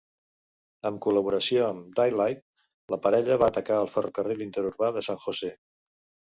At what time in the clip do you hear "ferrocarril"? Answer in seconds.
3.97-4.43